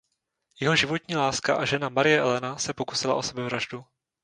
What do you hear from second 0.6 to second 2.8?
životní láska a žena Marie Elena se